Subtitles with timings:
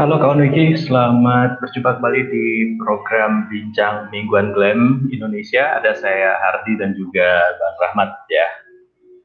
[0.00, 2.46] Halo kawan Wiki, selamat berjumpa kembali di
[2.80, 5.78] program Bincang Mingguan Glam Indonesia.
[5.78, 8.48] Ada saya Hardi dan juga Bang Rahmat ya.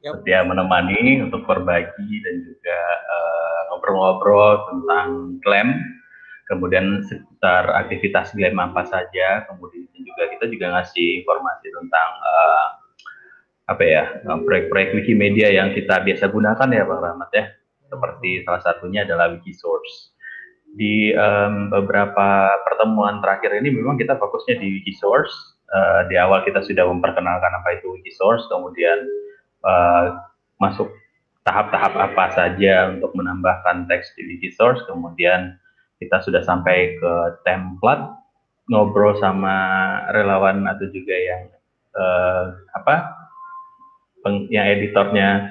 [0.06, 0.12] Yep.
[0.22, 2.78] Setia menemani untuk berbagi dan juga
[3.10, 5.08] uh, ngobrol-ngobrol tentang
[5.42, 5.68] Glam,
[6.46, 12.66] kemudian seputar aktivitas Glam apa saja, kemudian juga kita juga ngasih informasi tentang uh,
[13.68, 17.57] apa ya proyek-proyek Wikimedia yang kita biasa gunakan ya Bang Rahmat ya
[17.88, 20.14] seperti salah satunya adalah Wikisource.
[20.76, 25.56] Di um, beberapa pertemuan terakhir ini memang kita fokusnya di Wikisource.
[25.68, 29.04] Uh, di awal kita sudah memperkenalkan apa itu Wikisource, kemudian
[29.68, 30.16] uh,
[30.60, 30.88] masuk
[31.44, 35.56] tahap-tahap apa saja untuk menambahkan teks di Wikisource, kemudian
[36.00, 37.12] kita sudah sampai ke
[37.44, 38.16] template
[38.68, 39.56] ngobrol sama
[40.12, 41.42] relawan atau juga yang
[41.96, 42.44] uh,
[42.76, 43.16] apa
[44.52, 45.48] yang editornya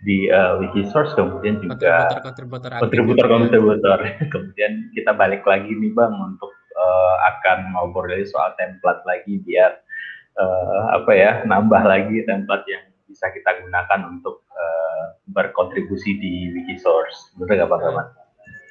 [0.00, 2.08] di uh, Wikisource kemudian juga
[2.80, 3.98] kontributor-kontributor
[4.32, 9.76] kemudian kita balik lagi nih bang untuk uh, akan ngobrol dari soal template lagi biar
[10.40, 17.36] uh, apa ya nambah lagi template yang bisa kita gunakan untuk uh, berkontribusi di Wikisource
[17.36, 18.08] benar nggak Pak Rahmat?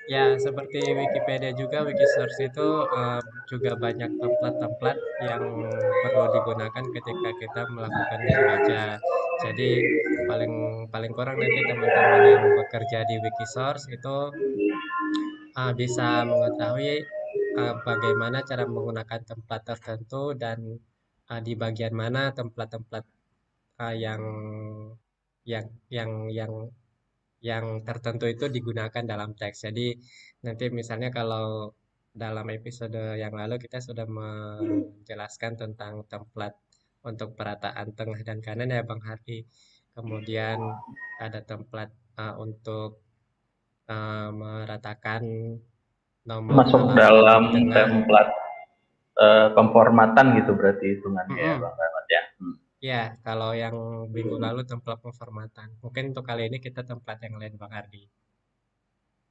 [0.10, 5.46] Ya, seperti Wikipedia juga, Wikisource itu uh, juga banyak template-template yang
[6.02, 8.84] perlu digunakan ketika kita melakukan baca.
[9.46, 9.70] Jadi
[10.30, 10.54] paling
[10.94, 14.18] paling kurang nanti teman-teman yang bekerja di Wikisource itu
[15.58, 17.02] uh, bisa mengetahui
[17.58, 20.78] uh, bagaimana cara menggunakan template tertentu dan
[21.34, 23.10] uh, di bagian mana template-template
[23.82, 24.22] uh, yang
[25.50, 26.54] yang yang yang
[27.40, 29.66] yang tertentu itu digunakan dalam teks.
[29.66, 29.96] Jadi
[30.46, 31.74] nanti misalnya kalau
[32.14, 36.60] dalam episode yang lalu kita sudah menjelaskan tentang template
[37.00, 39.48] untuk perataan tengah dan kanan ya Bang Hardi.
[39.98, 40.58] Kemudian
[41.20, 43.04] ada template uh, untuk
[43.90, 45.24] uh, meratakan
[46.24, 48.34] nomor masuk dalam template
[49.18, 51.58] uh, pemformatan gitu berarti hitungannya mm -hmm.
[51.58, 52.24] ya Bang Rahmat ya.
[52.40, 52.56] Hmm.
[52.80, 53.76] Ya, kalau yang
[54.08, 55.76] minggu lalu template pemformatan.
[55.84, 58.08] Mungkin untuk kali ini kita template yang lain Bang Ardi.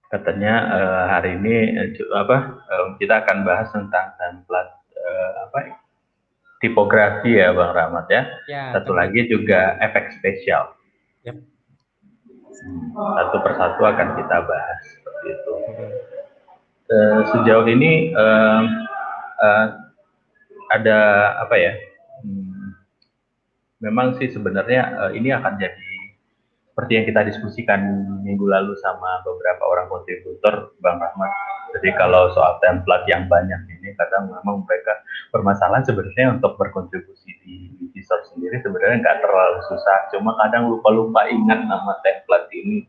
[0.09, 2.37] Katanya uh, hari ini uh, apa
[2.69, 4.78] uh, kita akan bahas tentang template apa
[6.59, 8.23] tipografi ya Bang Rahmat ya.
[8.51, 8.99] ya Satu template.
[8.99, 10.75] lagi juga efek spesial.
[11.27, 11.37] Yep.
[12.59, 15.53] Hmm, satu persatu akan kita bahas seperti itu.
[16.89, 18.63] Uh, sejauh ini uh,
[19.39, 19.67] uh,
[20.75, 20.99] ada
[21.47, 21.73] apa ya?
[22.25, 22.75] Hmm,
[23.79, 25.88] memang sih sebenarnya uh, ini akan jadi
[26.79, 27.81] seperti yang kita diskusikan
[28.23, 31.27] minggu lalu sama beberapa orang kontributor Bang Rahmat.
[31.75, 34.95] Jadi kalau soal template yang banyak ini kadang memang mereka
[35.35, 40.07] permasalahan sebenarnya untuk berkontribusi di Wikisource sendiri sebenarnya nggak terlalu susah.
[40.15, 42.87] Cuma kadang lupa-lupa ingat nama template ini.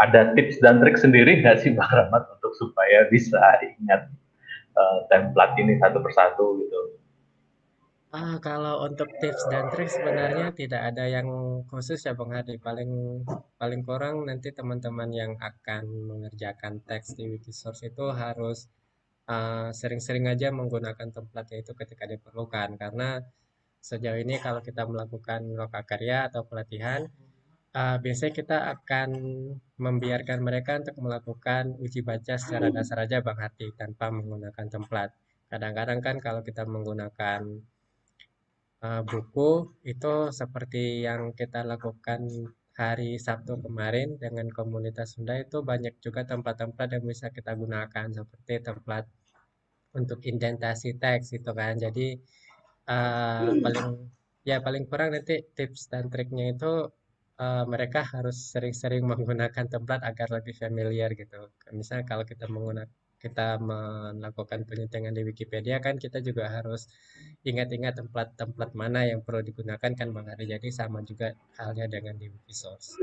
[0.00, 4.08] Ada tips dan trik sendiri nggak sih Bang Rahmat untuk supaya bisa ingat
[4.80, 7.04] uh, template ini satu persatu gitu?
[8.16, 11.28] Ah, kalau untuk tips dan trik sebenarnya tidak ada yang
[11.68, 12.56] khusus ya Bang Hadi.
[12.56, 12.90] Paling
[13.60, 18.72] paling kurang nanti teman-teman yang akan mengerjakan teks di Wikisource itu harus
[19.28, 22.80] uh, sering-sering aja menggunakan template itu ketika diperlukan.
[22.80, 23.20] Karena
[23.84, 27.04] sejauh ini kalau kita melakukan lokakarya atau pelatihan,
[27.76, 29.10] uh, biasanya kita akan
[29.76, 35.12] membiarkan mereka untuk melakukan uji baca secara dasar aja Bang Hadi tanpa menggunakan template.
[35.52, 37.75] Kadang-kadang kan kalau kita menggunakan
[38.84, 42.20] uh, buku itu seperti yang kita lakukan
[42.76, 48.60] hari Sabtu kemarin dengan komunitas Sunda itu banyak juga tempat-tempat yang bisa kita gunakan seperti
[48.60, 49.08] tempat
[49.96, 51.80] untuk indentasi teks itu kan.
[51.80, 52.20] Jadi
[52.92, 53.88] uh, paling
[54.44, 56.92] ya paling kurang nanti tips dan triknya itu
[57.40, 61.48] uh, mereka harus sering-sering menggunakan tempat agar lebih familiar gitu.
[61.72, 62.92] Misalnya kalau kita menggunakan
[63.26, 66.86] kita melakukan penyetangan di Wikipedia kan kita juga harus
[67.42, 70.46] ingat-ingat tempat-tempat mana yang perlu digunakan kan Bang Ari.
[70.46, 72.94] Jadi sama juga halnya dengan di Wikisource.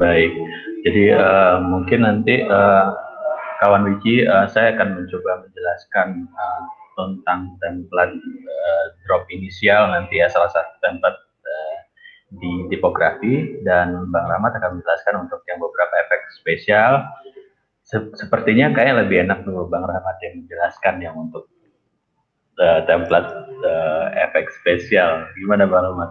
[0.00, 0.32] Baik,
[0.86, 2.88] jadi uh, mungkin nanti uh,
[3.60, 6.62] kawan Wiki uh, saya akan mencoba menjelaskan uh,
[6.96, 8.16] tentang template
[8.48, 11.20] uh, drop inisial nanti ya salah satu template
[12.30, 17.02] di tipografi dan Bang Rahmat akan menjelaskan untuk yang beberapa efek spesial
[17.90, 21.50] sepertinya kayak lebih enak tuh Bang Rahmat yang menjelaskan yang untuk
[22.62, 23.30] uh, template
[23.66, 25.26] uh, efek spesial.
[25.34, 26.10] Gimana Bang Rahmat?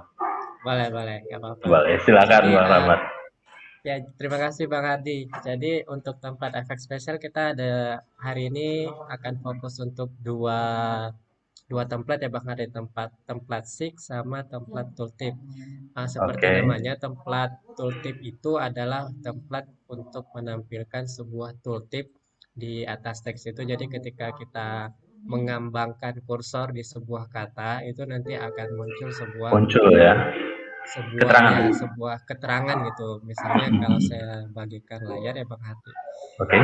[0.60, 1.64] Boleh, boleh, nggak apa-apa.
[1.64, 3.02] Boleh, silakan Jadi, Bang uh, Rahmat.
[3.88, 5.32] Ya, terima kasih Bang Hadi.
[5.40, 10.60] Jadi untuk template efek spesial kita ada hari ini akan fokus untuk dua
[11.68, 15.36] dua template ya Bang ada tempat template SIG sama template tooltip.
[15.98, 16.56] Uh, seperti okay.
[16.64, 22.14] namanya template tooltip itu adalah template untuk menampilkan sebuah tooltip
[22.56, 23.62] di atas teks itu.
[23.66, 24.94] Jadi ketika kita
[25.28, 30.16] mengambangkan kursor di sebuah kata itu nanti akan muncul sebuah muncul ya
[30.90, 31.62] sebuah keterangan.
[31.62, 33.10] Ya, sebuah keterangan gitu.
[33.28, 35.92] Misalnya kalau saya bagikan layar ya Bang Hati.
[35.92, 36.50] Oke.
[36.50, 36.64] Okay.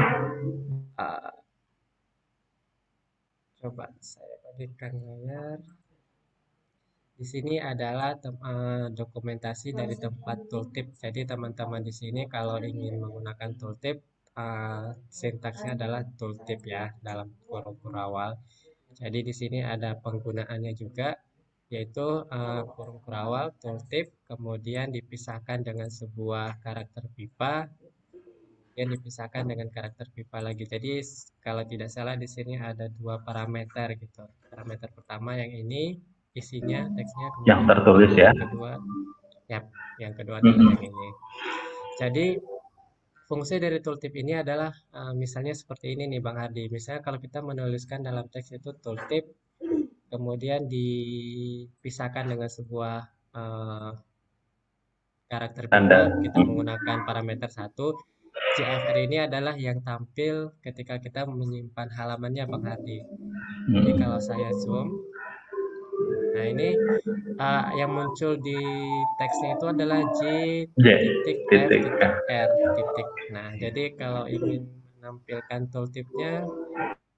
[0.95, 1.33] Uh,
[3.59, 5.59] coba saya bagikan layar.
[7.15, 10.95] Di sini adalah uh, dokumentasi dari tempat tooltip.
[10.95, 13.99] Jadi teman-teman di sini kalau ingin menggunakan tooltip,
[14.39, 18.39] uh, sintaksnya adalah tooltip ya dalam kurung awal.
[18.95, 21.19] Jadi di sini ada penggunaannya juga
[21.73, 27.67] yaitu uh, kurung kurawal tooltip kemudian dipisahkan dengan sebuah karakter pipa
[28.75, 30.67] yang dipisahkan dengan karakter pipa lagi.
[30.67, 30.99] Jadi
[31.39, 34.27] kalau tidak salah di sini ada dua parameter gitu.
[34.51, 35.95] Parameter pertama yang ini
[36.35, 38.35] isinya teksnya yang tertulis ya.
[38.35, 38.71] yang kedua
[39.47, 39.59] ya
[40.03, 40.75] yang kedua adalah mm -hmm.
[40.75, 41.09] yang ini.
[41.95, 42.25] Jadi
[43.25, 47.41] fungsi dari tooltip ini adalah uh, misalnya seperti ini nih Bang Hardi misalnya kalau kita
[47.41, 49.25] menuliskan dalam teks itu tooltip
[50.13, 52.97] kemudian dipisahkan dengan sebuah
[53.33, 53.91] uh,
[55.25, 56.21] karakter Tanda.
[56.21, 57.97] kita menggunakan parameter satu
[58.55, 63.03] CFR ini adalah yang tampil ketika kita menyimpan halamannya Bang Hadi.
[63.67, 63.99] Jadi hmm.
[63.99, 64.95] kalau saya zoom,
[66.31, 66.71] nah ini
[67.35, 68.59] uh, yang muncul di
[69.19, 70.21] teksnya itu adalah J
[70.79, 71.93] titik F titik
[72.31, 72.49] R
[72.79, 73.09] titik.
[73.35, 76.47] Nah jadi kalau ingin menampilkan tooltipnya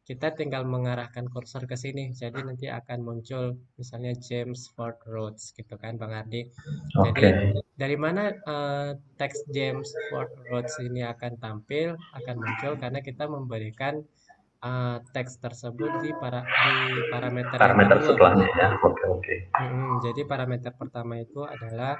[0.07, 5.75] kita tinggal mengarahkan kursor ke sini jadi nanti akan muncul misalnya James Ford Roads gitu
[5.75, 6.47] kan Bang Ardi.
[6.95, 7.51] Okay.
[7.51, 13.27] jadi dari mana uh, teks James Ford Roads ini akan tampil akan muncul karena kita
[13.27, 13.99] memberikan
[14.63, 16.47] uh, teks tersebut di para
[16.87, 18.67] di parameter, parameter setelahnya ya.
[18.79, 19.21] Oke okay, oke.
[19.27, 19.37] Okay.
[19.59, 21.99] hmm, jadi parameter pertama itu adalah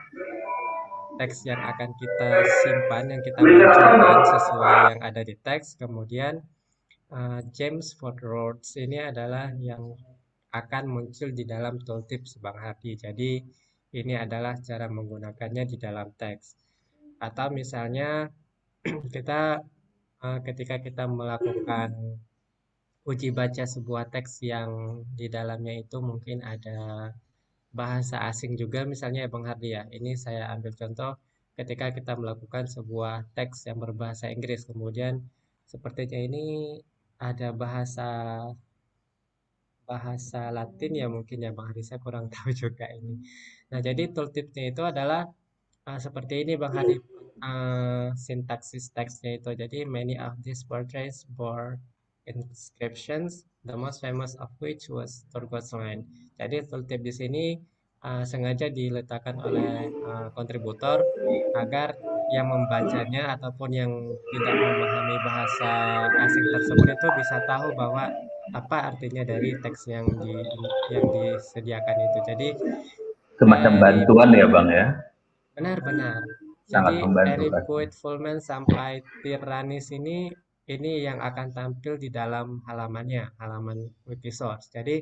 [1.19, 2.30] teks yang akan kita
[2.63, 5.75] simpan yang kita munculkan sesuai yang ada di teks.
[5.75, 6.39] Kemudian
[7.12, 9.95] uh, James Ford Rhodes ini adalah yang
[10.51, 12.95] akan muncul di dalam tooltip Bang Hati.
[12.98, 13.31] Jadi
[13.95, 16.56] ini adalah cara menggunakannya di dalam teks.
[17.19, 18.27] Atau misalnya
[19.15, 19.63] kita
[20.24, 22.19] uh, ketika kita melakukan
[23.07, 27.12] uji baca sebuah teks yang di dalamnya itu mungkin ada
[27.71, 29.83] bahasa asing juga misalnya ya Bang Hardi ya.
[29.88, 31.15] Ini saya ambil contoh
[31.57, 35.25] ketika kita melakukan sebuah teks yang berbahasa Inggris kemudian
[35.65, 36.77] sepertinya ini
[37.17, 38.07] ada bahasa
[39.88, 43.24] bahasa Latin ya mungkin ya Bang Hari saya kurang tahu juga ini.
[43.71, 45.25] Nah jadi tooltipnya itu adalah
[45.88, 47.00] uh, seperti ini Bang Hari
[47.41, 49.55] uh, sintaksis teksnya itu.
[49.55, 51.79] Jadi many of these portraits bore
[52.27, 56.03] inscriptions, the most famous of which was Turgot's Line.
[56.36, 57.45] Jadi tooltip di sini
[58.03, 61.00] uh, sengaja diletakkan oleh uh, kontributor
[61.55, 61.95] agar
[62.36, 63.91] yang membacanya ataupun yang
[64.36, 65.72] tidak memahami bahasa
[66.27, 68.12] asing tersebut itu bisa tahu bahwa
[68.51, 70.36] apa artinya dari teks yang di
[70.91, 72.19] yang disediakan itu.
[72.27, 72.50] Jadi
[73.39, 74.86] semacam dari, bantuan ya bang ya.
[75.55, 76.22] Benar-benar.
[76.67, 80.27] Jadi dari Poet Fullman sampai Tiranis ini
[80.67, 84.67] ini yang akan tampil di dalam halamannya, halaman Wikisource.
[84.75, 85.00] Jadi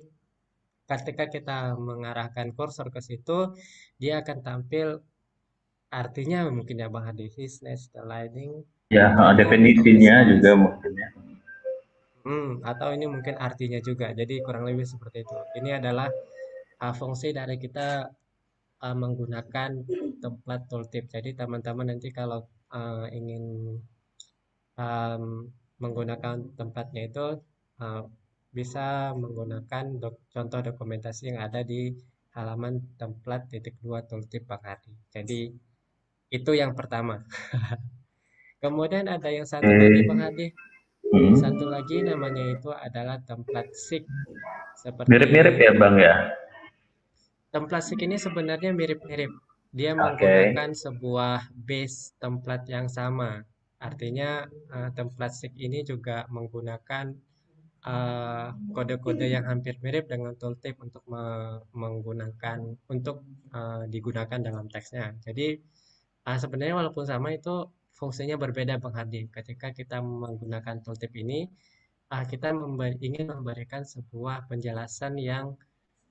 [0.86, 3.58] ketika kita mengarahkan kursor ke situ,
[3.98, 5.02] dia akan tampil
[5.96, 11.10] artinya mungkin ya Bang Hadi business the lighting ya definisinya juga mungkin ya.
[12.26, 14.10] Hmm, atau ini mungkin artinya juga.
[14.10, 15.38] Jadi kurang lebih seperti itu.
[15.62, 16.10] Ini adalah
[16.82, 18.10] uh, fungsi dari kita
[18.82, 19.86] uh, menggunakan
[20.18, 21.06] template tooltip.
[21.06, 23.78] Jadi teman-teman nanti kalau uh, ingin
[24.74, 25.24] um,
[25.78, 27.26] menggunakan tempatnya itu
[27.78, 28.04] uh,
[28.50, 31.94] bisa menggunakan dok contoh dokumentasi yang ada di
[32.34, 34.94] halaman template titik dua tooltip Bang Hadi.
[35.14, 35.40] Jadi
[36.36, 37.24] itu yang pertama.
[38.64, 39.80] Kemudian ada yang satu hmm.
[39.80, 40.48] lagi Bang Hadi.
[41.06, 41.38] Hmm.
[41.38, 44.04] Satu lagi namanya itu adalah template SIG.
[45.06, 46.34] mirip-mirip ya Bang ya?
[47.54, 49.30] Template SIG ini sebenarnya mirip-mirip.
[49.70, 50.00] Dia okay.
[50.02, 53.46] menggunakan sebuah base template yang sama.
[53.78, 57.14] Artinya uh, template SIG ini juga menggunakan
[57.86, 61.22] eh, kode-kode uh, yang hampir mirip dengan tooltip untuk me
[61.70, 63.22] menggunakan untuk
[63.54, 65.14] uh, digunakan dalam teksnya.
[65.22, 65.60] Jadi
[66.26, 69.32] uh, sebenarnya walaupun sama itu fungsinya berbeda Bang Hardi.
[69.32, 71.48] Ketika kita menggunakan tooltip ini,
[72.12, 75.56] uh, kita memberi, ingin memberikan sebuah penjelasan yang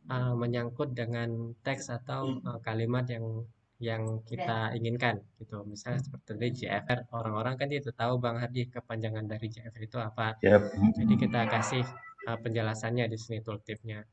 [0.08, 3.44] uh, menyangkut dengan teks atau uh, kalimat yang
[3.82, 5.60] yang kita inginkan gitu.
[5.66, 10.38] Misalnya seperti tadi JFR, orang-orang kan itu tahu Bang Hardi kepanjangan dari JFR itu apa.
[10.40, 10.62] Yep.
[11.04, 11.84] Jadi kita kasih
[12.30, 14.06] uh, penjelasannya di sini tooltipnya.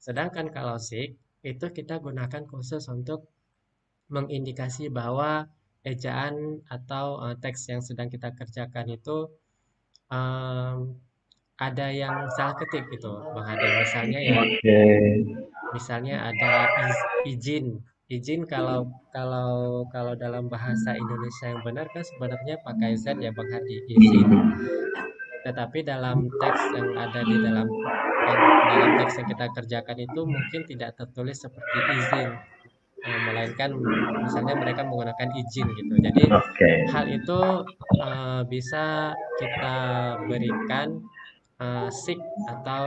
[0.00, 3.28] Sedangkan kalau seek itu kita gunakan khusus untuk
[4.08, 5.48] mengindikasi bahwa
[5.84, 9.28] ejaan atau uh, teks yang sedang kita kerjakan itu
[10.08, 10.96] um,
[11.60, 13.68] ada yang salah ketik gitu, Bang Ade.
[13.84, 14.82] Misalnya ya, Oke.
[15.70, 16.52] misalnya ada
[16.88, 17.78] iz- izin.
[18.04, 23.48] Izin kalau kalau kalau dalam bahasa Indonesia yang benar kan sebenarnya pakai Z ya Bang
[23.48, 24.28] Hadi, izin.
[25.44, 27.68] Tetapi dalam teks yang ada di dalam
[28.24, 32.28] yang dalam teks yang kita kerjakan itu mungkin tidak tertulis seperti izin,
[33.04, 33.76] melainkan
[34.24, 35.94] misalnya mereka menggunakan izin gitu.
[36.00, 36.70] Jadi Oke.
[36.88, 37.40] hal itu
[38.00, 39.76] eh, bisa kita
[40.24, 41.04] berikan
[41.60, 42.18] uh, SIG
[42.50, 42.82] atau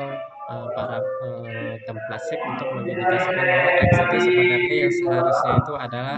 [0.50, 6.18] uh, para uh, template SIG untuk mengindikasikan bahwa teks itu sebenarnya yang seharusnya itu adalah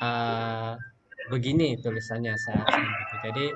[0.00, 0.72] uh,
[1.28, 3.14] begini tulisannya seharusnya gitu.
[3.28, 3.46] Jadi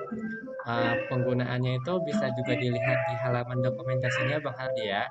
[0.69, 5.09] uh, penggunaannya itu bisa juga dilihat di halaman dokumentasinya Bang Hardi ya.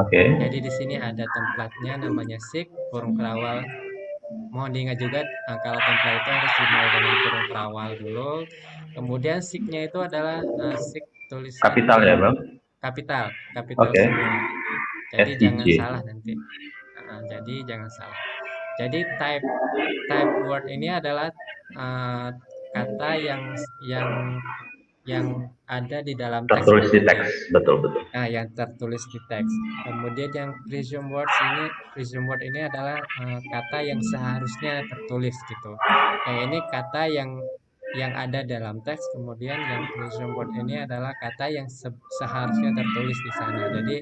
[0.00, 0.40] Oke.
[0.40, 3.60] Jadi di sini ada templatenya namanya SIG kurung kerawal.
[4.50, 8.32] Mohon diingat juga uh, kalau template itu harus dimulai dengan kurung kerawal dulu.
[8.96, 12.36] Kemudian SIG-nya itu adalah uh, SIG tulisan Kapital ya, Bang?
[12.82, 13.98] kapital, kapital Oke.
[13.98, 14.30] semua.
[15.14, 15.42] Jadi SIG.
[15.42, 16.32] jangan salah nanti.
[17.06, 18.20] Uh, jadi jangan salah.
[18.76, 19.46] Jadi type
[20.10, 21.28] type word ini adalah
[21.78, 22.28] uh,
[22.76, 23.42] kata yang
[23.86, 24.38] yang
[25.06, 25.26] yang
[25.66, 26.66] ada di dalam teks.
[26.66, 28.02] Tertulis di teks, betul betul.
[28.10, 29.52] Nah, yang tertulis di teks.
[29.86, 35.72] Kemudian yang presume words ini, presume word ini adalah uh, kata yang seharusnya tertulis gitu.
[36.26, 37.30] Yang ini kata yang
[37.94, 43.14] yang ada dalam teks, kemudian yang presume word ini adalah kata yang se- seharusnya tertulis
[43.14, 43.62] di sana.
[43.78, 43.96] Jadi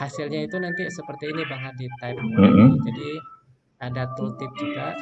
[0.00, 2.34] hasilnya itu nanti seperti ini Bang Hadi type ini.
[2.34, 2.68] Mhm.
[2.82, 3.10] Jadi
[3.84, 4.96] ada tooltip juga,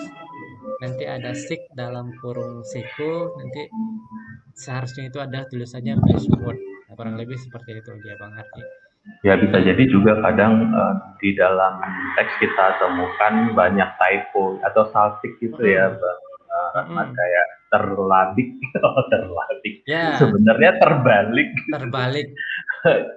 [0.82, 3.66] nanti ada seek dalam kurung siku, nanti
[4.58, 5.98] seharusnya itu ada tulisannya
[6.42, 6.58] word.
[6.88, 8.62] Nah, kurang lebih seperti itu dia Bang Hardi.
[9.26, 11.82] Ya bisa jadi juga kadang eh, di dalam
[12.14, 15.90] teks kita temukan banyak typo atau saltik gitu ya.
[15.90, 16.18] Bang
[16.52, 17.16] eh, Rahmat Mm-mm.
[17.18, 18.48] kayak terladik,
[18.86, 19.74] oh terladik.
[19.88, 21.50] Ya, Sebenarnya terbalik.
[21.72, 22.28] terbalik.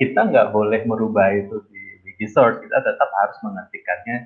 [0.00, 2.58] Kita nggak boleh merubah itu di Wikisource.
[2.58, 4.16] Kita tetap harus mengetikkannya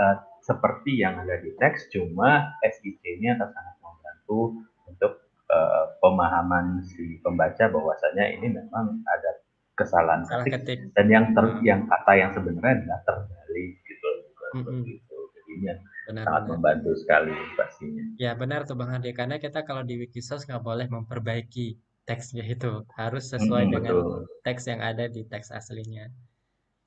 [0.00, 1.88] eh, seperti yang ada di teks.
[1.88, 4.40] Cuma SIC-nya akan sangat membantu
[4.84, 5.12] untuk
[5.48, 9.30] eh, pemahaman si pembaca bahwasanya ini memang ada
[9.74, 10.78] kesalahan Salah ketik ketik.
[10.92, 11.60] dan yang ter, Hmm.
[11.62, 14.08] yang kata yang sebenarnya adalah terbalik gitu
[14.54, 14.62] Mm-mm.
[14.62, 16.48] seperti itu jadi ini yang sangat Benar-benar.
[16.48, 19.10] membantu sekali pastinya Ya benar tuh Bang Hardi.
[19.10, 21.66] Karena kita kalau di Wikisource nggak boleh memperbaiki
[22.04, 22.84] teksnya itu.
[22.92, 26.06] Harus sesuai Mm, dengan betul teks yang ada di teks aslinya.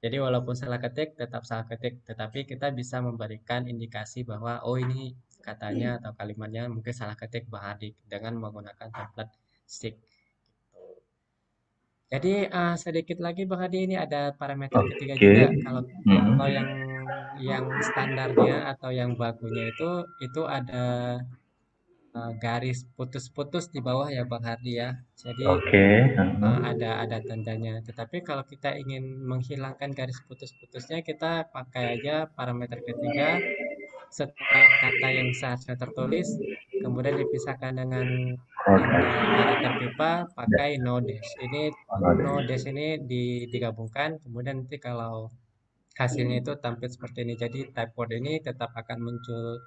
[0.03, 1.93] Jadi walaupun salah ketik, tetap salah ketik.
[2.09, 7.79] Tetapi kita bisa memberikan indikasi bahwa, oh ini katanya atau kalimatnya mungkin salah ketik Bang
[8.11, 9.33] dengan menggunakan template
[9.65, 9.95] stick.
[12.11, 15.45] Jadi eh, sedikit lagi Bang Hadi ini ada parameter ketiga oke juga.
[15.65, 16.67] Kalau Mm, kalau yang
[17.49, 19.89] yang standarnya atau yang bakunya itu
[20.25, 20.83] itu ada
[22.43, 24.89] garis putus-putus di bawah ya Bang Hardi ya.
[25.17, 26.03] Jadi oke eh,
[26.43, 27.79] mm, ada ada tandanya.
[27.87, 33.39] Tetapi kalau kita ingin menghilangkan garis putus-putusnya kita pakai aja parameter ketiga
[34.07, 36.27] setelah kata yang seharusnya tertulis
[36.79, 38.07] kemudian dipisahkan dengan
[39.35, 41.31] karakter pipa pakai no dash.
[41.43, 41.61] Ini
[42.23, 45.27] no dash ini di- digabungkan kemudian nanti kalau
[45.97, 47.33] hasilnya itu tampil seperti ini.
[47.35, 49.59] Jadi type word ini tetap akan muncul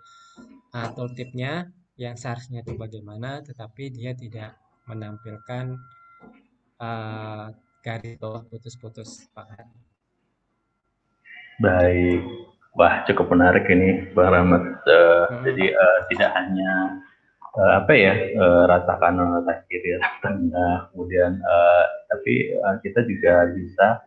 [0.77, 1.69] uh, tooltipnya
[2.01, 4.57] yang seharusnya itu bagaimana, tetapi dia tidak
[4.89, 5.77] menampilkan
[6.81, 7.53] uh,
[7.85, 9.29] garis bawah putus-putus.
[9.37, 9.69] Pak
[11.61, 12.21] baik.
[12.75, 14.63] Wah cukup menarik ini Bang Rahmat.
[14.89, 15.45] Eh, Hmm.
[15.47, 16.73] jadi eh, tidak hanya
[17.61, 23.05] eh, apa ya eh, rata kanan rata kiri rata tengah kemudian eh, tapi eh, kita
[23.05, 24.01] juga bisa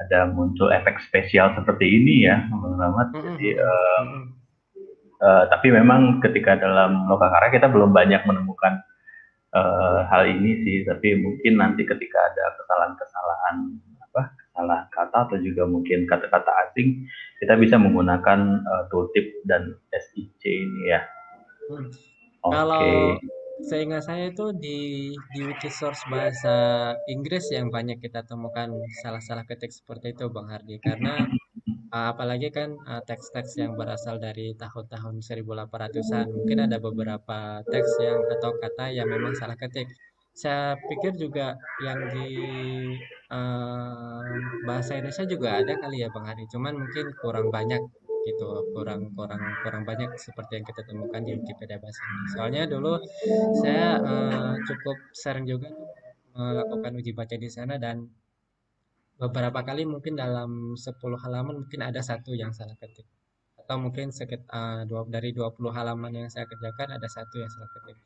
[0.00, 3.08] ada muncul efek spesial seperti ini ya Bang Rahmat.
[3.12, 4.02] Mm-mm, jadi eh,
[5.22, 8.82] Eh, tapi memang ketika dalam lokakarya kita belum banyak menemukan
[9.54, 13.56] eh, hal ini sih, tapi mungkin nanti ketika ada kesalahan-kesalahan
[14.02, 17.06] apa kesalahan kata atau juga mungkin kata-kata asing,
[17.38, 21.06] kita bisa menggunakan eh, tooltip dan SIC ini ya.
[21.70, 21.86] Hmm.
[22.42, 22.82] Oke, Kalau
[23.62, 26.54] seingat saya itu di di Wikisource bahasa
[27.06, 28.74] Inggris yang banyak kita temukan
[29.06, 31.30] salah-salah ketik seperti itu Bang Hardi karena uh,
[31.92, 38.56] apalagi kan uh, teks-teks yang berasal dari tahun-tahun 1800-an mungkin ada beberapa teks yang atau
[38.56, 39.84] kata yang memang salah ketik.
[40.32, 41.52] Saya pikir juga
[41.84, 42.28] yang di
[43.28, 44.24] uh,
[44.64, 47.84] bahasa Indonesia juga ada kali ya Bang Hardi, cuman mungkin kurang banyak
[48.22, 52.30] gitu kurang kurang kurang banyak seperti yang kita temukan di Wikipedia bahasa Inggris.
[52.32, 52.94] Soalnya dulu
[53.60, 55.68] saya eh, cukup sering juga
[56.32, 58.08] melakukan uji baca di sana dan
[59.18, 63.06] beberapa kali mungkin dalam 10 halaman mungkin ada satu yang salah ketik.
[63.58, 67.70] Atau mungkin sekitar uh, dua, dari 20 halaman yang saya kerjakan ada satu yang salah
[67.78, 67.98] ketik.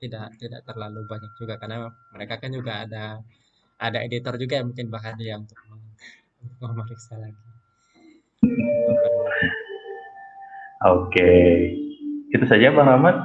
[0.00, 3.20] Tidak tidak terlalu banyak juga karena mereka kan juga ada
[3.80, 5.56] ada editor juga yang mungkin bahkan dia untuk
[6.60, 7.44] memeriksa lagi.
[10.80, 11.30] Oke.
[12.32, 13.16] Itu saja Bang Rahmat.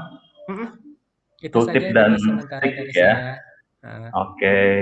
[1.40, 2.18] Itu saja dan
[2.60, 3.40] trik ya.
[3.86, 4.74] Oke, okay.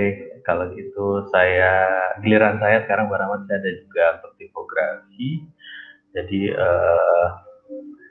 [0.44, 1.88] Kalau gitu saya
[2.20, 5.44] giliran saya sekarang Bang saya ada juga untuk tipografi.
[6.14, 7.26] Jadi uh,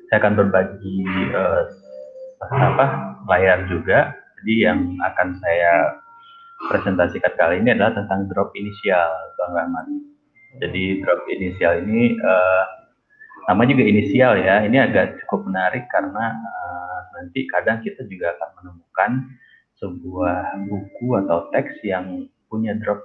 [0.09, 0.99] saya akan berbagi
[1.31, 1.63] uh,
[2.51, 2.85] apa
[3.29, 4.11] layar juga.
[4.41, 6.03] Jadi yang akan saya
[6.67, 9.09] presentasikan kali ini adalah tentang drop inisial,
[9.39, 9.85] Bang Rahmat.
[10.59, 12.63] Jadi drop inisial ini uh,
[13.47, 14.61] nama juga inisial ya.
[14.67, 19.11] Ini agak cukup menarik karena uh, nanti kadang kita juga akan menemukan
[19.83, 23.03] sebuah buku atau teks yang punya drop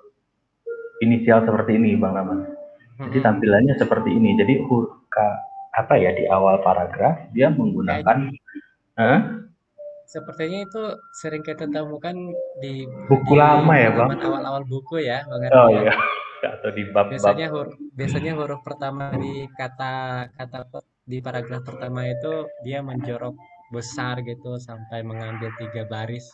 [1.03, 2.47] inisial seperti ini, Bang Rahman.
[3.11, 4.39] Jadi tampilannya seperti ini.
[4.39, 5.19] Jadi huruf K
[5.75, 8.31] apa ya di awal paragraf dia menggunakan
[8.99, 9.21] huh?
[10.09, 10.83] Sepertinya itu
[11.21, 12.17] sering kita temukan
[12.65, 14.09] di buku di lama ya, Bang.
[14.17, 15.51] Awal-awal buku ya, Bang.
[15.51, 15.93] Oh iya.
[16.55, 17.19] Atau di bab, -bab.
[17.19, 20.71] Biasanya huruf biasanya huruf pertama di kata kata
[21.03, 23.35] di paragraf pertama itu dia menjorok
[23.75, 26.25] besar gitu sampai mengambil tiga baris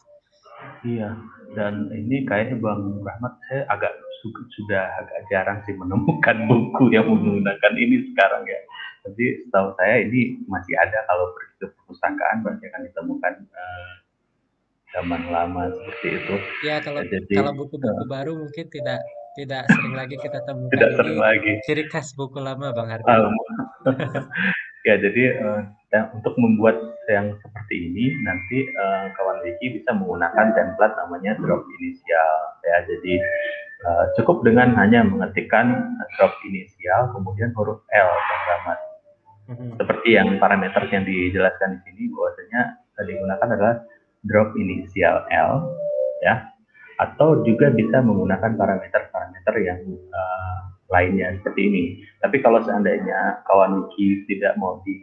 [0.85, 1.11] Iya,
[1.57, 3.93] dan ini kayaknya Bang Rahmat saya agak
[4.33, 8.61] sudah agak jarang sih menemukan buku yang menggunakan ini sekarang ya.
[9.05, 13.93] Jadi setahu saya ini masih ada kalau pergi ke perpustakaan pasti akan ditemukan uh,
[14.97, 16.35] zaman lama seperti itu.
[16.65, 19.05] Ya kalau Jadi, kalau buku-buku uh, baru mungkin tidak
[19.37, 20.73] tidak sering lagi kita temukan.
[20.73, 21.53] Tidak sering lagi.
[21.69, 23.05] Ciri khas buku lama Bang Ardi.
[24.89, 25.61] ya jadi uh,
[26.17, 32.35] untuk membuat yang seperti ini nanti uh, kawan Wiki bisa menggunakan template namanya drop inisial
[32.65, 33.15] ya jadi
[33.85, 38.11] uh, cukup dengan hanya mengetikkan drop inisial kemudian huruf L
[38.49, 38.79] Rahmat
[39.53, 39.71] mm-hmm.
[39.81, 42.63] seperti yang parameter yang dijelaskan di sini bahwasanya
[43.05, 43.77] digunakan adalah
[44.25, 45.53] drop inisial L
[46.25, 46.55] ya
[46.99, 49.81] atau juga bisa menggunakan parameter-parameter yang
[50.15, 50.59] uh,
[50.93, 51.85] lainnya seperti ini.
[52.23, 54.95] Tapi kalau seandainya kawan wiki tidak mau di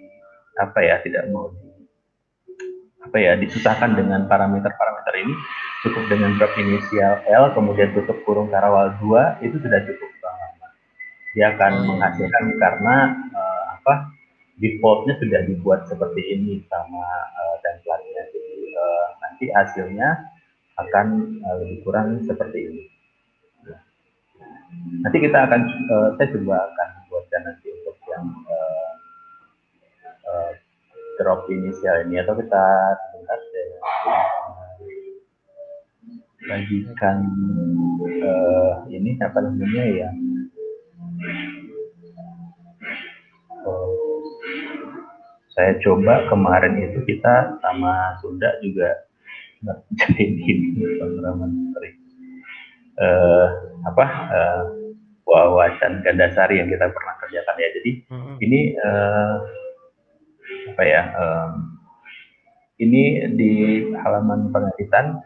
[0.60, 1.71] apa ya, tidak mau di
[3.02, 5.34] apa ya disusahkan dengan parameter-parameter ini
[5.82, 10.50] cukup dengan drop inisial L kemudian tutup kurung karawal 2 itu sudah cukup banget.
[11.34, 11.88] Dia akan hmm.
[11.90, 12.96] menghasilkan karena
[13.34, 14.14] uh, apa
[14.62, 18.24] defaultnya sudah dibuat seperti ini sama uh, template-nya.
[18.30, 20.10] Jadi uh, nanti hasilnya
[20.78, 21.08] akan
[21.42, 22.84] uh, lebih kurang seperti ini.
[25.02, 25.62] Nanti kita akan,
[25.92, 28.92] uh, saya coba akan buatkan nanti untuk yang uh,
[30.32, 30.52] uh,
[31.20, 32.66] drop inisial ini atau kita
[33.18, 33.66] lihat ya,
[36.48, 37.18] bagikan
[38.24, 40.16] uh, ini apa namanya yang
[43.64, 43.90] uh,
[45.52, 48.90] saya coba kemarin itu kita sama Sunda juga
[49.62, 51.72] ngerjain ini pengalaman
[53.02, 53.48] uh,
[53.86, 54.64] apa uh,
[55.26, 57.70] wawasan gandasari yang kita pernah kerjakan ya.
[57.80, 58.36] Jadi hmm.
[58.42, 59.36] ini uh,
[60.82, 61.04] apa ya?
[61.14, 61.78] Um,
[62.82, 63.54] ini di
[64.02, 65.22] halaman pengeditan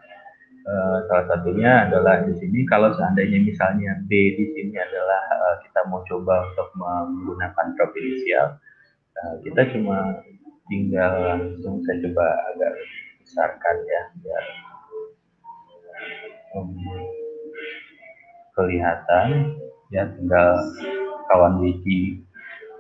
[0.68, 5.88] uh, salah satunya adalah di sini kalau seandainya misalnya B di sini adalah uh, kita
[5.88, 10.20] mau coba untuk menggunakan drop uh, kita cuma
[10.68, 12.74] tinggal langsung saya coba agak
[13.24, 14.46] besarkan ya biar
[16.60, 16.76] um,
[18.60, 19.56] kelihatan
[19.96, 20.60] ya tinggal
[21.32, 22.20] kawan wiki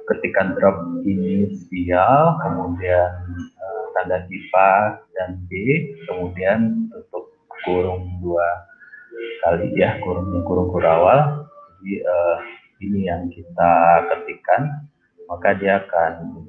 [0.06, 3.12] ketikan drop inisial kemudian
[3.58, 5.52] uh, tanda tipa dan B
[6.06, 7.34] kemudian tutup
[7.66, 8.46] kurung dua
[9.42, 11.50] kali ya kurungnya kurung kurawal
[11.82, 12.38] jadi uh,
[12.82, 13.74] ini yang kita
[14.14, 14.90] ketikkan
[15.26, 16.46] maka dia akan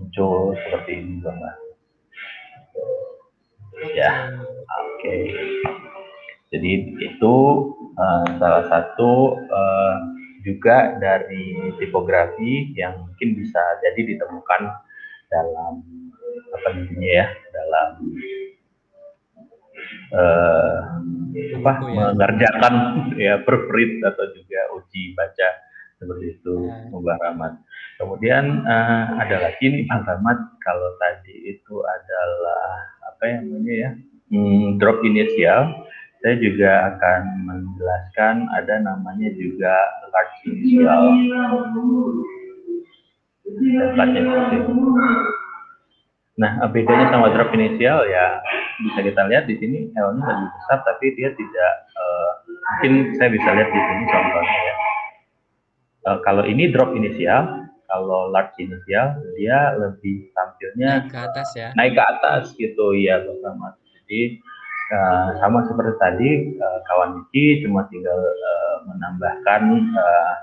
[0.00, 1.38] muncul seperti ini bang
[3.92, 5.28] ya oke okay.
[6.54, 7.34] Jadi itu
[7.98, 9.96] uh, salah satu uh,
[10.44, 14.62] juga dari tipografi yang mungkin bisa jadi ditemukan
[15.32, 15.74] dalam
[16.54, 17.90] apa namanya ya dalam
[20.14, 20.78] uh,
[21.58, 22.12] apa ya.
[22.12, 22.74] mengerjakan
[23.16, 25.48] ya proofread atau juga uji baca
[25.98, 26.92] seperti itu ya.
[26.92, 27.52] Mbak Rahmat.
[27.98, 32.66] Kemudian uh, ada lagi nih Bang Rahmat kalau tadi itu adalah
[33.08, 33.90] apa yang namanya ya
[34.34, 35.86] hmm, drop inisial
[36.24, 39.76] saya juga akan menjelaskan ada namanya juga
[40.08, 41.20] large initial
[46.34, 48.42] Nah, bedanya sama drop inisial ya
[48.82, 53.48] bisa kita lihat di sini L-nya lebih besar tapi dia tidak uh, mungkin saya bisa
[53.54, 54.74] lihat di sini contohnya ya.
[56.04, 61.68] Uh, kalau ini drop inisial, kalau large inisial dia lebih tampilnya naik ke atas ya.
[61.78, 63.78] Naik ke atas gitu ya bersama.
[64.02, 64.42] Jadi
[64.92, 69.62] uh, sama seperti tadi uh, kawan Miki cuma tinggal uh, menambahkan
[69.96, 70.34] uh,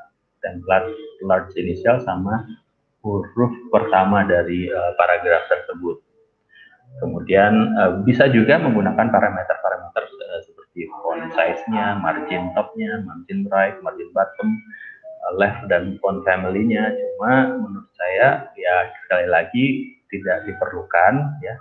[0.42, 0.90] template
[1.22, 2.42] large initial sama
[3.02, 6.02] huruf pertama dari uh, paragraf tersebut.
[7.02, 14.10] Kemudian uh, bisa juga menggunakan parameter-parameter uh, seperti font size-nya, margin top-nya, margin right, margin
[14.12, 14.50] bottom,
[15.26, 16.92] uh, left dan font family-nya.
[16.94, 18.76] Cuma menurut saya ya
[19.06, 19.66] sekali lagi
[20.12, 21.56] tidak diperlukan ya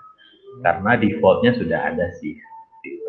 [0.67, 2.35] karena defaultnya sudah ada sih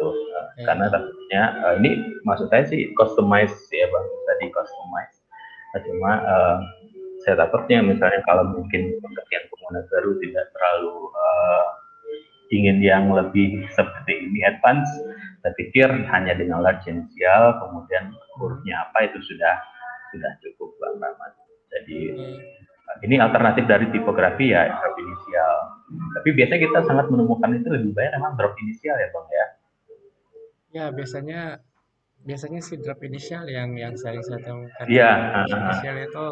[0.02, 0.66] itu uh, hmm.
[0.66, 1.92] karena tentunya uh, ini
[2.26, 4.06] maksud saya sih customize ya bang.
[4.26, 5.18] Tadi customize.
[5.72, 6.58] Nah, cuma uh,
[7.22, 11.68] saya takutnya misalnya kalau mungkin pengertian pengguna baru tidak terlalu uh,
[12.50, 14.90] ingin yang lebih seperti ini advance
[15.40, 19.56] saya pikir hanya dengan large initial kemudian hurufnya apa itu sudah
[20.12, 21.32] sudah cukup bang Rahmat.
[21.72, 23.06] Jadi hmm.
[23.06, 25.56] ini alternatif dari tipografi ya drop inisial
[25.92, 29.46] tapi biasanya kita sangat menemukan itu lebih banyak memang drop inisial ya bang ya
[30.72, 31.60] Ya, biasanya
[32.24, 34.86] biasanya si drop inisial yang yang sering saya temukan.
[34.88, 35.12] Iya,
[35.52, 36.26] inisial itu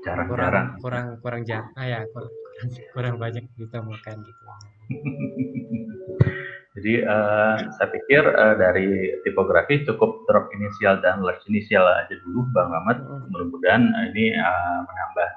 [0.00, 0.66] jarang kurang jarang.
[0.80, 2.32] kurang kurang jarang ah, ya kurang,
[2.96, 4.44] kurang banyak ditemukan gitu.
[6.70, 12.46] Jadi uh, saya pikir uh, dari tipografi cukup drop inisial dan large inisial aja dulu
[12.54, 13.02] Bang Ahmad.
[13.26, 15.28] Mudah-mudahan ini uh, menambah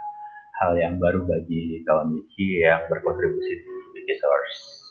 [0.61, 4.82] hal yang baru bagi kawan Wiki yang berkontribusi di Wikisource.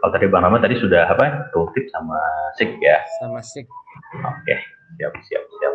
[0.00, 1.52] Kalau tadi Bang Rahmat tadi sudah apa?
[1.52, 2.16] Tooltip sama
[2.56, 2.96] SIG ya?
[3.20, 3.68] Sama SIG.
[4.24, 4.56] Oke,
[4.96, 5.74] siap, siap, siap.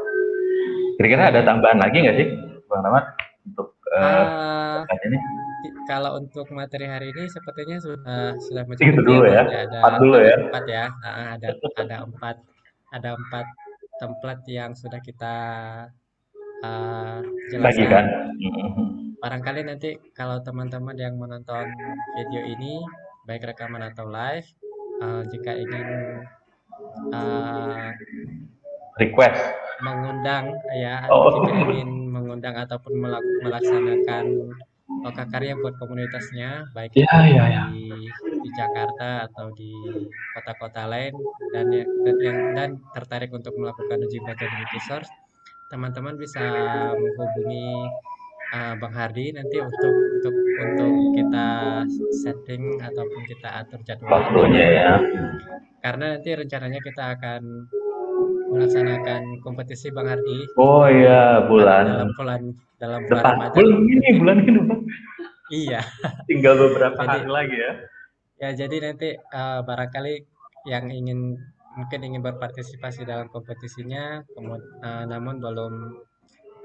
[0.98, 2.28] Kira-kira ada tambahan lagi nggak sih,
[2.66, 3.06] Bang Rahmat,
[3.46, 5.18] untuk uh, uh, ini?
[5.86, 8.98] Kalau untuk materi hari ini sepertinya sudah sudah mencukupi.
[8.98, 9.46] Itu dulu ya.
[9.46, 10.36] Ada empat dulu ya.
[10.50, 10.86] Empat ya.
[10.90, 12.36] Nah, ada ada empat
[12.98, 13.46] ada empat
[14.02, 15.36] template yang sudah kita
[16.66, 17.22] uh,
[17.54, 17.90] jelaskan.
[17.94, 18.06] kan?
[19.22, 21.70] Barangkali nanti kalau teman-teman yang menonton
[22.18, 22.82] video ini
[23.26, 24.48] baik rekaman atau live.
[24.96, 26.24] Uh, jika ingin
[27.12, 27.92] uh,
[28.96, 29.44] request
[29.84, 31.28] mengundang ya oh.
[31.44, 32.96] jika ingin mengundang ataupun
[33.44, 34.56] melaksanakan
[35.04, 37.64] loka karya buat komunitasnya baik ya, ya, ya.
[37.74, 39.74] di di Jakarta atau di
[40.38, 41.14] kota-kota lain
[41.52, 41.90] dan yang
[42.24, 45.12] dan, dan tertarik untuk melakukan uji baca di Wikisource
[45.74, 46.46] teman-teman bisa
[46.94, 47.90] menghubungi
[48.56, 51.48] uh, Bang Hardi nanti untuk untuk untuk kita
[52.24, 54.92] setting ataupun kita atur jadwal waktunya ya.
[55.84, 57.42] Karena nanti rencananya kita akan
[58.56, 60.48] melaksanakan kompetisi Bang Hardi.
[60.56, 62.42] Oh iya, bulan dalam bulan
[62.80, 63.54] dalam bulan Ramadan.
[63.54, 64.82] Bulan ini, bulan ini, Bang.
[65.52, 65.82] Iya.
[66.30, 67.74] Tinggal beberapa jadi, hari lagi ya.
[68.36, 70.16] Ya, jadi nanti uh, barangkali
[70.68, 71.40] yang ingin
[71.76, 75.74] mungkin ingin berpartisipasi dalam kompetisinya, kemudian, uh, namun belum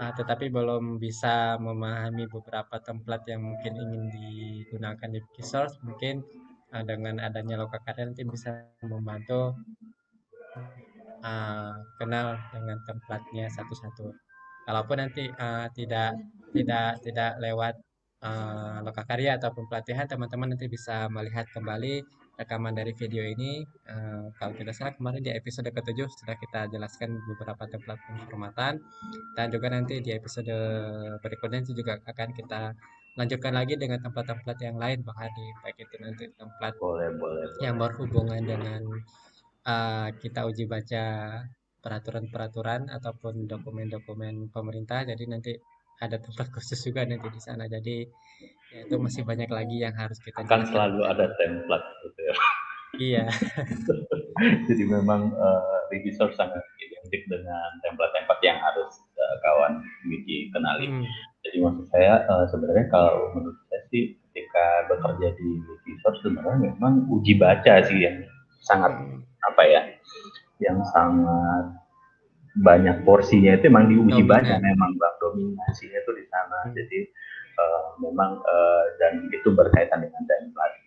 [0.00, 6.24] uh, tetapi belum bisa memahami beberapa template yang mungkin ingin digunakan di Wikisource mungkin
[6.72, 9.54] uh, dengan adanya Lokakarya nanti bisa membantu
[11.22, 14.08] uh, kenal dengan templatenya satu-satu.
[14.64, 16.16] Kalaupun nanti uh, tidak
[16.50, 17.74] tidak tidak lewat
[18.24, 22.02] uh, Lokakarya ataupun pelatihan teman-teman nanti bisa melihat kembali
[22.40, 23.60] rekaman dari video ini
[23.92, 28.80] uh, kalau tidak salah kemarin di episode ke-7 sudah kita jelaskan beberapa template pemformatan
[29.36, 30.48] dan juga nanti di episode
[31.20, 32.72] berikutnya juga akan kita
[33.18, 35.02] lanjutkan lagi dengan template-template yang lain.
[35.02, 38.80] Bang Hadi baik itu nanti template boleh, boleh, yang berhubungan dengan
[39.66, 41.04] uh, kita uji baca
[41.80, 45.02] peraturan-peraturan ataupun dokumen-dokumen pemerintah.
[45.02, 45.52] Jadi nanti
[46.00, 47.66] ada tempat khusus juga nanti di sana.
[47.66, 48.06] Jadi
[48.70, 51.88] ya itu masih banyak lagi yang harus kita kan selalu ada template
[53.00, 53.24] iya
[54.68, 61.04] jadi memang uh, Register sangat identik dengan template-template yang harus uh, kawan Wiki kenali hmm.
[61.42, 67.08] jadi maksud saya uh, sebenarnya kalau menurut saya sih ketika bekerja di Register sebenarnya memang
[67.08, 68.22] uji baca sih yang
[68.62, 69.24] sangat hmm.
[69.50, 69.82] apa ya
[70.60, 71.80] yang sangat
[72.60, 76.72] banyak porsinya itu memang diuji banyak memang bang dominasinya itu di sana hmm.
[76.76, 76.98] jadi
[77.56, 80.79] uh, memang uh, dan itu berkaitan dengan template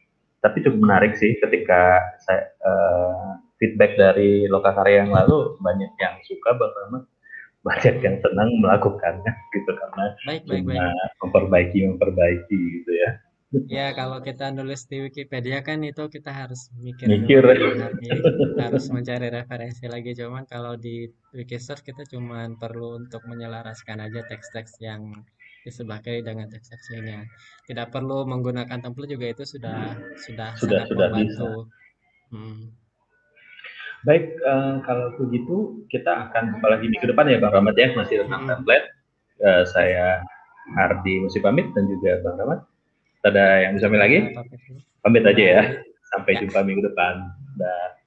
[0.43, 6.51] tapi cukup menarik sih ketika saya uh, feedback dari lokakarya yang lalu banyak yang suka
[6.59, 7.07] Rahmat
[7.63, 10.83] banyak yang senang melakukannya gitu karena baik, baik, baik.
[11.23, 13.11] memperbaiki memperbaiki gitu ya
[13.69, 17.45] Ya, kalau kita nulis di Wikipedia kan itu kita harus mikir, mikir.
[18.57, 20.17] harus mencari referensi lagi.
[20.17, 21.05] Cuman kalau di
[21.37, 25.21] Wikisource kita cuma perlu untuk menyelaraskan aja teks-teks yang
[25.63, 27.23] di sebelah kiri dengan teks aslinya.
[27.63, 31.51] Tidak perlu menggunakan template juga itu sudah sudah, sudah sangat sudah membantu.
[32.35, 32.75] Hmm.
[34.03, 38.27] Baik, uh, kalau begitu kita akan jumpa lagi minggu depan ya Bang Rahmat ya, masih
[38.27, 38.91] tentang template.
[39.39, 40.19] Uh, saya
[40.75, 42.59] Hardi mesti pamit dan juga Bang Rahmat.
[43.23, 44.19] Ada yang bisa pamit lagi?
[44.99, 45.63] Pamit aja ya.
[46.11, 46.43] Sampai ya.
[46.43, 47.31] jumpa minggu depan.
[47.55, 48.02] Dah.